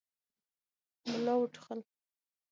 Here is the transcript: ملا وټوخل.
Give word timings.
ملا 1.09 1.33
وټوخل. 1.39 1.79